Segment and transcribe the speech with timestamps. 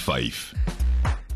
[0.00, 0.54] 100.5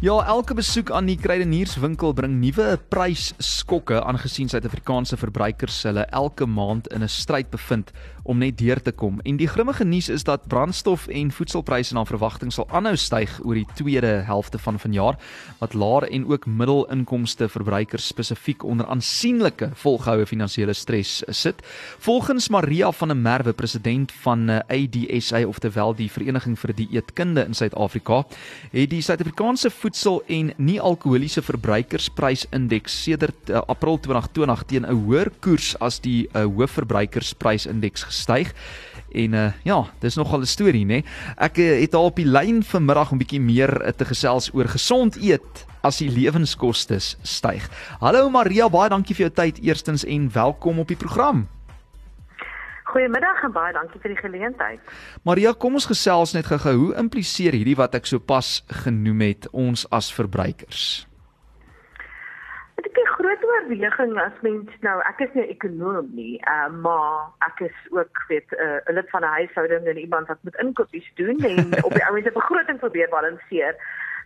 [0.05, 6.91] Ja, elke besoek aan die kruidenierswinkel bring nuwe prysskokke aangesien Suid-Afrikaanse verbruikers hulle elke maand
[6.93, 7.93] in 'n stryd bevind
[8.25, 9.21] om net deur te kom.
[9.25, 13.59] En die grimmige nuus is dat brandstof en voedselpryse na verwagting sal aanhou styg oor
[13.59, 15.19] die tweede helfte van vanjaar,
[15.61, 21.61] wat lae en ook middelinkomste verbruikers spesifiek onder aansienlike volgehoue finansiële stres sit.
[21.99, 26.89] Volgens Maria van der Merwe, president van eh, ADSA of terwyl die Vereniging vir die
[26.93, 28.25] Eetkunde in Suid-Afrika,
[28.73, 35.31] het die Suid-Afrikaanse voedsel en nie alkoholiese verbruikersprysindeks sedert uh, April 2020 teen 'n hoër
[35.41, 38.55] koers as die uh, hoofverbruikersprysindeks gestyg.
[39.15, 41.05] En uh, ja, dis nogal 'n storie, nê.
[41.37, 44.69] Ek uh, het al op die lyn vanmiddag 'n bietjie meer uh, te gesels oor
[44.69, 47.69] gesond eet as die lewenskoste styg.
[48.01, 51.47] Hallo Maria, baie dankie vir jou tyd eerstens en welkom op die program.
[52.85, 54.81] Goeiemiddag en baie dankie vir die geleentheid.
[55.23, 56.75] Maria, kom ons gesels net gou-gou.
[56.75, 61.07] Hoe impliseer hierdie wat ek sopas genoem het ons as verbruikers?
[63.45, 67.79] Groot oorweging as mens nou, ek is nie 'n ekonom nie, uh, maar ek is
[67.91, 71.39] ook weet uh, 'n uh, lid van 'n huishouding en iemand wat met inkopies doen
[71.39, 73.77] en op die ouende begroting probeer balanseer.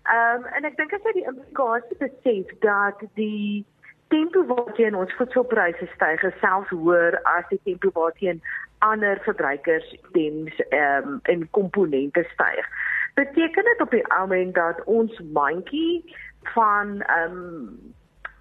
[0.04, 3.66] Ehm um, en ek dink as jy die implikasie besef dat die
[4.08, 8.42] tempo waarteen ons voedselpryse styg is selfs hoër as die tempo waarteen
[8.78, 12.66] ander verbruikers tens ehm um, in komponente styg.
[13.14, 16.14] Beteken dit op die oomblik dat ons mandjie
[16.54, 17.94] van ehm um,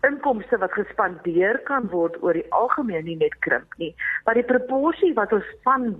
[0.05, 3.95] inkomste wat gespandeer kan word oor die algemeen nie net krimp nie,
[4.25, 5.95] maar die proporsie wat ons van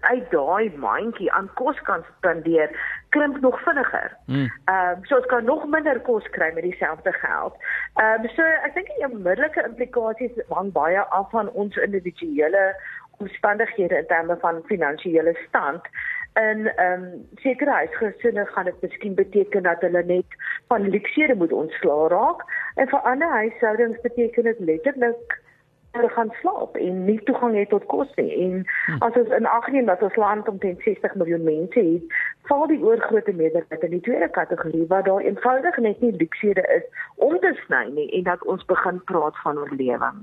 [0.00, 2.70] uit daai mandjie aan kos kan spandeer
[3.08, 4.16] krimp nog vinniger.
[4.26, 4.48] Hmm.
[4.64, 7.54] Ehm um, so ons kan nog minder kos kry met dieselfde geld.
[7.94, 12.64] Ehm um, so ek dink die onmiddellike implikasies hang baie af van ons individuele
[13.18, 15.86] omstandighede in terme van finansiële stand.
[16.32, 20.24] En ehm um, sekere huisgesinne gaan dit miskien beteken dat hulle net
[20.66, 22.44] van luksede moet ontslaa raak.
[22.74, 25.40] En vir ander huishoudings beteken dit letterlik
[25.92, 28.30] hulle gaan slaap en nie toegang het tot kos nie.
[28.44, 28.52] En
[28.86, 29.00] hm.
[29.06, 32.20] as ons in ag neem dat ons land omtrent 60 miljoen mense het,
[32.50, 36.86] val die oorgrootste meerderheid in die tweede kategorie waar daar eenvoudig net nie luksede is
[37.22, 40.22] om te sny nie en dat ons begin praat van oorlewing.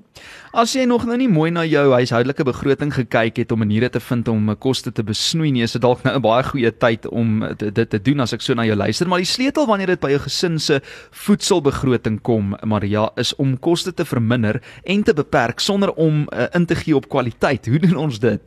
[0.52, 4.02] As jy nog nou nie mooi na jou huishoudelike begroting gekyk het om maniere te
[4.04, 7.46] vind om koste te besnoei nie, is dit dalk nou 'n baie goeie tyd om
[7.58, 10.10] dit te doen as ek so na jou luister, maar die sleutel wanneer dit by
[10.10, 10.82] jou gesin se
[11.12, 16.66] voedselbegroting kom, Maria, is om koste te verminder en te beperk sonder om uh, in
[16.66, 17.66] te gee op kwaliteit.
[17.66, 18.42] Hoe doen ons dit?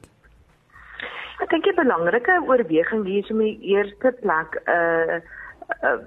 [1.42, 5.20] Ek dink 'n belangrike oorweging hier is om die eerste plek 'n uh,
[5.82, 5.98] uh,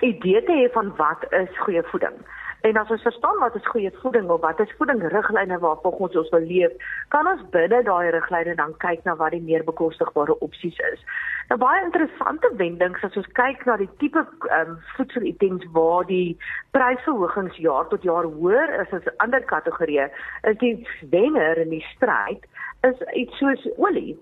[0.00, 2.16] idee te hê van wat is goeie voeding.
[2.60, 6.44] En as ons verstaan wat is goeie voeding of wat is voedingriglyne waarvolgens ons wil
[6.44, 6.72] leef,
[7.08, 11.00] kan ons binne daai riglyne dan kyk na wat die meer bekostigbare opsies is.
[11.48, 14.26] Nou baie interessante wendings as ons kyk na die tipe
[14.58, 16.36] um, voedselitems waar die
[16.76, 20.10] prysverhogings jaar tot jaar hoër is as ander kategorieë,
[20.52, 20.76] is die
[21.14, 22.44] wenner in die stryd
[22.86, 24.14] is iets soos olie.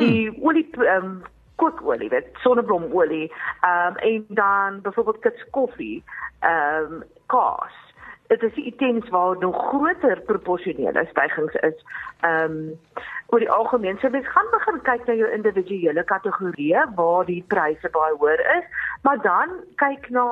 [0.00, 0.42] Die hmm.
[0.44, 0.66] olie
[0.96, 1.20] um,
[1.62, 3.30] kookolie, weet sonneblomolie,
[3.60, 6.02] ehm um, en dan byvoorbeeld kits koffie,
[6.40, 7.80] ehm um, kaas
[8.32, 11.84] dit is items waar nog groter proporsionele stygings is.
[12.20, 12.78] Ehm um,
[13.26, 17.90] oor die algemeen sou mens gaan begin kyk na jou individuele kategorieë waar die pryse
[17.96, 18.66] baie hoër is,
[19.02, 20.26] maar dan kyk na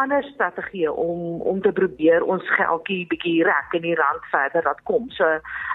[0.00, 4.80] ander strategieë om om te probeer ons geldjie bietjie rek in die rand verder dat
[4.90, 5.08] kom.
[5.18, 5.24] So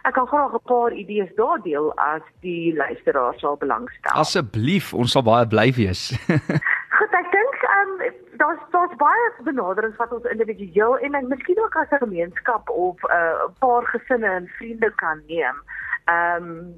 [0.07, 4.19] ek kan graag 'n paar idees daar deel as die luisteraars sal belangstel.
[4.23, 6.03] Asseblief, ons sal baie bly wees.
[6.97, 11.59] Goed, ek dink ehm um, daar's daar's baie benaderings wat ons individueel en en miskien
[11.63, 15.57] ook as 'n gemeenskap of 'n uh, paar gesinne en vriende kan neem.
[16.05, 16.73] Ehm um,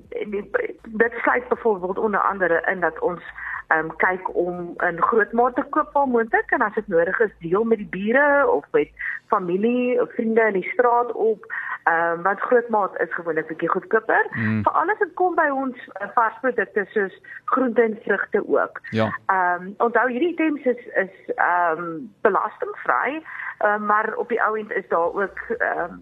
[1.04, 3.22] dit sluit byvoorbeeld onder andere in dat ons
[3.68, 7.20] ehm um, kyk om in groot mate te koop waar moontlik en as dit nodig
[7.20, 8.90] is deel met die bure of met
[9.28, 11.46] familie of vriende in die straat op.
[11.84, 14.28] Ehm um, want grootmaat is gewoonlik bietjie goedkoper.
[14.32, 14.62] Mm.
[14.64, 17.16] Vir alles wat kom by ons uh, varsprodukte soos
[17.46, 18.80] groente en vrugte ook.
[18.90, 19.10] Ja.
[19.26, 23.20] Ehm um, onthou hierdie items is is ehm um, belastingvry,
[23.66, 26.02] um, maar op die ou end is daar ook ehm um,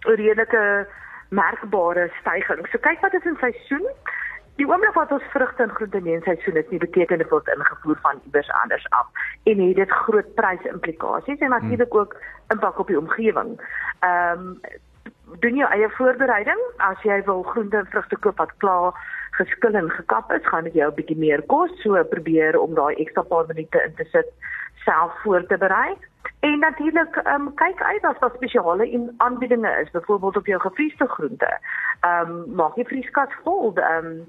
[0.00, 0.86] redelike
[1.28, 2.70] merkbare stygings.
[2.70, 3.90] So kyk wat is in seisoen.
[4.56, 7.98] Die oomblik wat ons vrugte en groente in seisoen is, nie beteken dit word ingevoer
[8.02, 9.06] van iewers anders af
[9.44, 12.00] en het dit groot prysimplikasies en natuurlik hmm.
[12.00, 12.16] ook
[12.54, 13.60] impak op die omgewing.
[14.00, 14.60] Ehm um,
[15.42, 16.60] doen jou eie voorbereiding.
[16.76, 18.94] As jy wil groente en vrugte koop wat klaar
[19.36, 21.70] geskil en gekap is, gaan dit jou 'n bietjie meer kos.
[21.82, 24.32] So probeer om daai ekstra paar minute in te sit
[24.84, 25.96] self voor te berei.
[26.40, 31.08] En natuurlik, ehm um, kyk uit as daar spesiale aanbiedinge is, byvoorbeeld op jou gefriesde
[31.08, 31.58] groente.
[32.00, 33.72] Ehm um, maak jy vrieskas vol.
[33.74, 34.24] Ehm um,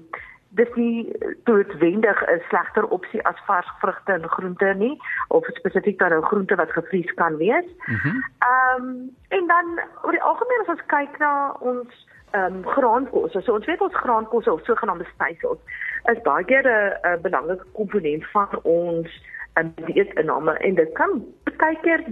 [0.48, 1.12] dis nie
[1.44, 6.54] toetswendig 'n slegter opsie as vars vrugte en groente nie of spesifiek dan nou groente
[6.54, 7.68] wat gevries kan wees.
[7.86, 8.08] Mhm.
[8.38, 12.66] Ehm mm um, en dan oor die algemeen as ons kyk na ons ehm um,
[12.66, 13.40] graankosse.
[13.40, 15.58] So ons weet ons graankosse of sogenaamde stysels
[16.04, 16.66] is baie keer
[17.02, 19.22] 'n belangrike komponent van ons
[19.58, 21.24] um, dieetinname en dit kan
[21.58, 22.04] baie keer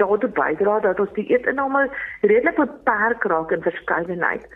[0.00, 1.88] daartoe bydra dat ons dieetinname
[2.20, 4.46] redelik beperk raak in verskeidenheid.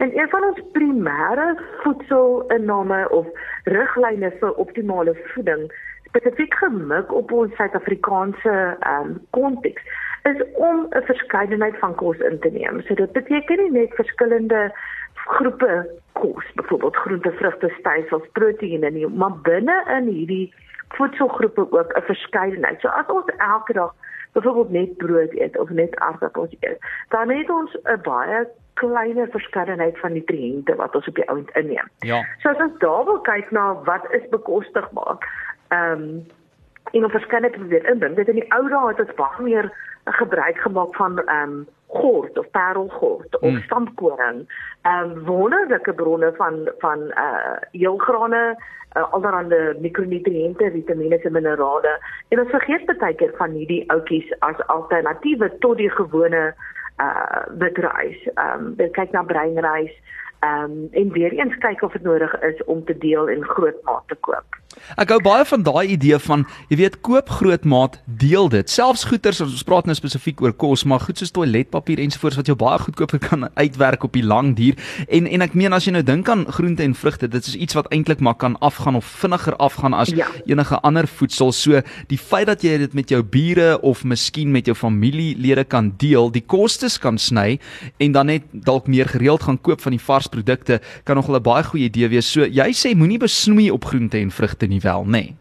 [0.00, 1.48] En een van ons primêre
[1.82, 3.26] voedselinname of
[3.64, 5.66] riglyne vir optimale voeding,
[6.08, 9.82] spesifiek gemik op ons Suid-Afrikaanse ehm um, konteks,
[10.22, 12.82] is om 'n verskeidenheid van kos in te neem.
[12.82, 14.72] So dit beteken nie net verskillende
[15.14, 20.54] groepe kos, byvoorbeeld groente, vrugte, stysels, proteïene nie, maar binne in hierdie
[20.96, 22.80] voedselgroepe ook 'n verskeidenheid.
[22.80, 23.94] So as ons elke dag
[24.32, 26.78] byvoorbeeld net brood eet of net aardappels eet,
[27.08, 31.88] dan het ons 'n baie kleiner verskeidenheid van nutriënte wat ons op die ount inneem.
[31.98, 32.26] Ja.
[32.38, 35.18] So as ons daar wil kyk na wat is bekostigbaar,
[35.68, 36.26] ehm um,
[36.90, 38.16] en of verskeidenheid probeer inbring.
[38.16, 39.72] Dit in die ou dae het ons baie meer
[40.04, 43.62] gebruik gemaak van ehm um, gort of parelgort of mm.
[43.62, 44.48] stampkoring.
[44.82, 48.62] Ehm um, wonderlike bronne van van uh heelgrane
[48.96, 51.98] uh, allerlei mikronutriënte, vitamiene en minerale.
[52.28, 56.54] En ons vergeet baie keer van hierdie oudjies as alternatiewe tot die gewone
[56.98, 58.28] uh witreis.
[58.34, 59.94] Ehm um, kyk na breinreis.
[60.40, 63.76] Ehm um, en weer eens kyk of dit nodig is om te deel en groot
[63.84, 64.56] maat te koop.
[64.96, 68.70] Ek hou baie van daai idee van jy weet koop groot maat, deel dit.
[68.70, 72.56] Selfs goeders ons praat nou spesifiek oor kos, maar goed soos toiletpapier ensovoorts wat jy
[72.56, 74.78] baie goedkoop kan uitwerk op die lang duur.
[75.12, 77.76] En en ek meen as jy nou dink aan groente en vrugte, dit is iets
[77.76, 80.30] wat eintlik maar kan afgaan of vinniger afgaan as ja.
[80.46, 81.52] enige ander voedsel.
[81.52, 85.92] So die feit dat jy dit met jou bure of miskien met jou familielede kan
[86.00, 87.58] deel, die kostes kan sny
[88.00, 91.42] en dan net dalk meer gereeld gaan koop van die vars produkte kan nogal 'n
[91.42, 92.32] baie goeie idee wees.
[92.32, 95.10] So jy sê moenie besnoei op groente en vrugte nie wel, nê?
[95.10, 95.36] Nee.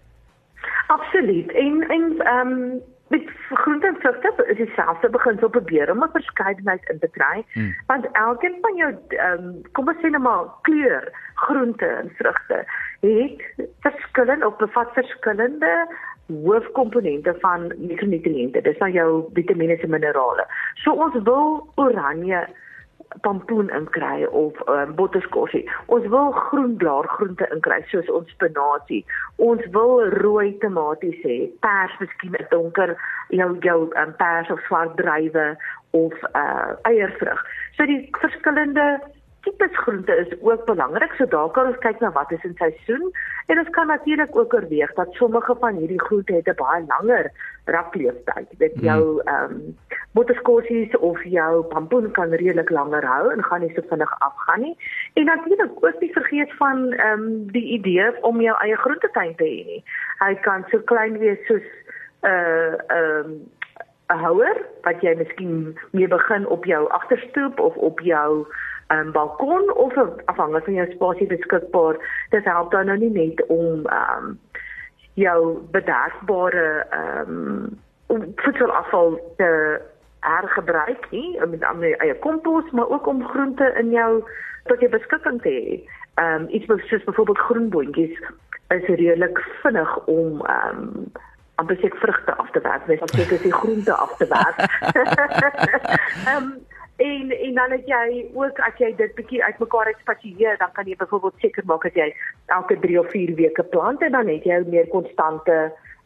[0.87, 1.51] Absoluut.
[1.51, 6.89] En en ehm um, met groente en vrugte is dieselfde beginsel probeer om 'n verskeidenheid
[6.89, 7.43] in te kry.
[7.53, 7.75] Hmm.
[7.87, 12.65] Want elkeen van jou ehm um, kom ons sê net maar kleur groente en vrugte
[12.99, 15.87] het verskillende of bevat verskillende
[16.27, 18.61] hoofkomponente van mikronutriënte.
[18.61, 20.45] Dis nou jou vitamiene en minerale.
[20.73, 22.47] So ons wil oranje
[23.21, 25.69] pampoen inkry of um, botterskorsie.
[25.85, 29.05] Ons wil groen blaargroente inkry soos ons spinasie.
[29.35, 32.95] Ons wil rooi tomaties hê, pers, miskien 'n donker
[33.29, 35.57] jou jou um, pers of swart druiwe
[35.91, 37.41] of uh, eiervrug.
[37.77, 38.99] So die verskillende
[39.41, 41.13] tipes groente is ook belangrik.
[41.13, 43.11] So daar kan ons kyk na wat is in seisoen
[43.47, 47.31] en ons kan natuurlik ook oorweeg dat sommige van hierdie groente het 'n baie langer
[47.65, 48.47] rapleeftyd.
[48.57, 48.83] Dit hmm.
[48.83, 49.77] jou ehm um,
[50.11, 54.77] botterskorsies of jou pampoen kan redelik langer hou en gaan nie so vinnig afgaan nie.
[55.13, 59.43] En natuurlik ook nie vergeet van ehm um, die idee om jou eie groentetuin te
[59.43, 59.83] hê nie.
[60.19, 61.67] Hy kan so klein wees soos
[62.21, 63.49] 'n uh, ehm um,
[64.09, 68.47] 'n houer wat jy miskien mee begin op jou agterstoep of op jou
[68.91, 69.93] um, balkon of
[70.25, 71.95] afhangende van jou spasie beskikbaar.
[72.29, 74.39] Dit help dan nou nie net om ehm um,
[75.13, 77.29] jou bederfbare ehm
[78.07, 79.81] um, voedselafval te
[80.19, 84.23] hergebruik nie met aan jou eie kompos, maar ook om groente in jou
[84.63, 85.79] tot jou beskikking te hê.
[86.13, 88.19] Ehm um, iets soos byvoorbeeld groenboontjies
[88.67, 91.11] is redelik vinnig om ehm um,
[91.55, 94.59] amper seker vrugte af te werk, net as ek sê groente af te werk.
[96.29, 96.53] Ehm um,
[96.99, 100.97] En en dan het jy ook as jy dit bietjie uitmekaar uitspasieer, dan kan jy
[100.99, 102.09] byvoorbeeld seker maak dat jy
[102.55, 105.55] elke 3 of 4 weke plant en dan het jy meer konstante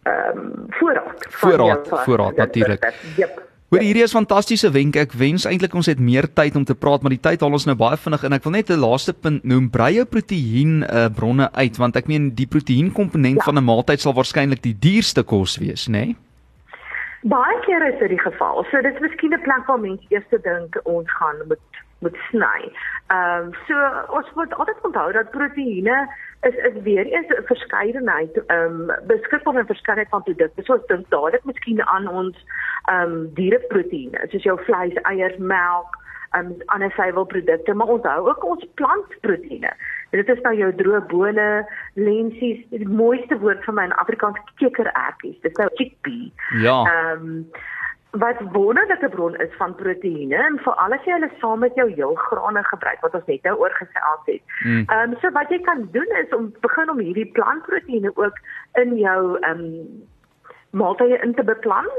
[0.03, 1.25] ehm um, voorraad.
[1.29, 2.85] Voorraad, voorraad natuurlik.
[3.17, 3.41] Jep.
[3.73, 5.01] Hoor hierdie is fantastiese wenke.
[5.01, 7.65] Ek wens eintlik ons het meer tyd om te praat, maar die tyd haal ons
[7.65, 8.35] nou baie vinnig in.
[8.38, 9.71] Ek wil net 'n laaste punt noem.
[9.73, 13.45] Brei jou proteïen uh, bronne uit want ek meen die proteïen komponent ja.
[13.50, 16.05] van 'n maaltyd sal waarskynlik die duurste kos wees, né?
[16.05, 16.15] Nee?
[17.23, 18.65] Baie kere is dit die geval.
[18.69, 22.71] So dit is miskien 'n plek waar mense eers dink ons gaan moet moet sny.
[23.07, 23.75] Ehm um, so
[24.17, 25.97] ons moet altyd onthou dat proteïene
[26.41, 30.63] is is weer eens 'n verskeidenheid ehm um, beskikbaar in van produkte.
[30.63, 32.45] So ons dink dadelik miskien aan ons
[32.85, 35.95] ehm um, diereproteïene, soos jou vleis, eiers, melk,
[36.31, 39.73] ehm um, ander suiwelprodukte, maar ons hou ook ons plantproteïene.
[40.13, 41.50] Dit is nou jou droë bone,
[41.98, 45.39] lensies, die mooiste woord vir my in Afrikaans kekerertjies.
[45.41, 46.50] Dit is nou chickpea.
[46.65, 46.82] Ja.
[46.89, 47.39] Ehm um,
[48.13, 52.62] wat wonderlike bron is van proteïene en veral as jy hulle saam met jou heelgrane
[52.67, 54.43] gebruik wat ons net nou oorgesels het.
[54.62, 54.84] Hmm.
[54.84, 55.15] Ehm mm.
[55.15, 58.38] um, so wat jy kan doen is om begin om hierdie plantproteïene ook
[58.84, 60.03] in jou ehm um,
[60.77, 61.89] maaltye in te beplan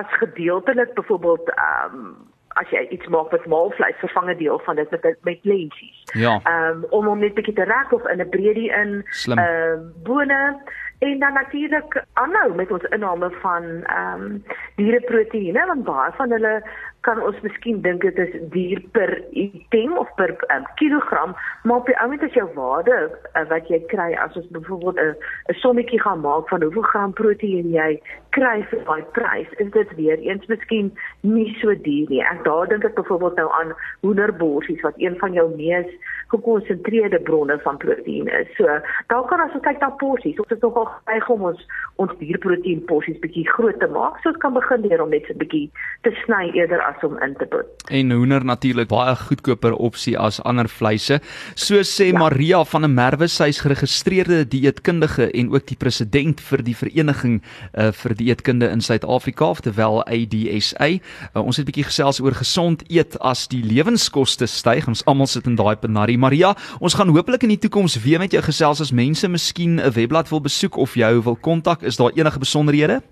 [0.00, 2.14] as gedeeltelik byvoorbeeld ehm um,
[2.54, 6.02] as jy iets maak met maalvleis, vervang 'n deel van dit met met lensies.
[6.12, 6.40] Ja.
[6.44, 9.92] Ehm um, om hom net bietjie te rek of in 'n breedie in ehm um,
[10.02, 10.60] bone
[10.98, 14.44] en dan natuurlik aanhou met ons inname van ehm um,
[14.76, 16.62] diereproteïene want baie van hulle
[17.06, 21.90] kan ons miskien dink dit is duur per item of per um, kilogram, maar op
[21.90, 25.16] die end is jou waarde uh, wat jy kry as ons byvoorbeeld 'n
[25.52, 29.94] 'n sommetjie gaan maak van hoeveel gram proteïen jy kry vir daai prys, is dit
[29.96, 32.22] weer eens miskien nie so duur nie.
[32.22, 35.90] Ek daar dink ek byvoorbeeld nou aan hoenderborsies wat een van jou mees
[36.34, 38.48] gekonsentreerde bronne van proteïen is.
[38.56, 38.66] So,
[39.06, 41.66] daar kan as ons kyk na porsies, ons is nogal geneig om ons
[42.02, 44.18] ons dierproteïen porsies bietjie groot te maak.
[44.22, 45.70] So ons kan begin leer om net so 'n bietjie
[46.02, 47.66] te sny eerder as om in te put.
[47.90, 51.20] En hoender natuurlik baie goedkoper opsie as ander vleise.
[51.54, 52.18] So sê ja.
[52.18, 57.40] Maria van der Merwe, sy is geregistreerde dieetkundige en ook die president vir die vereniging
[57.40, 60.90] uh, vir dieetkunde in Suid-Afrika, oftewel ADSA.
[61.34, 64.88] Uh, ons het 'n bietjie gesels oor gesond eet as die lewenskoste styg.
[64.88, 66.18] Ons almal sit in daai penarie.
[66.18, 69.92] Maria, ons gaan hopelik in die toekoms weer met jou gesels as mense miskien 'n
[69.92, 71.82] webblad wil besoek of jou wil kontak.
[71.82, 73.02] Is daar enige besonderhede?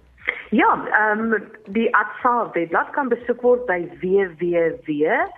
[0.53, 5.31] Ja, ehm um, die ATSA webblad kan besoek word by www.adsa.